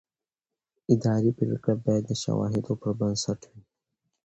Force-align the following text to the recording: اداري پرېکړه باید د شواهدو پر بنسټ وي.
اداري 0.93 1.31
پرېکړه 1.39 1.75
باید 1.85 2.03
د 2.07 2.11
شواهدو 2.23 2.71
پر 2.81 2.91
بنسټ 2.99 3.39
وي. 3.49 3.61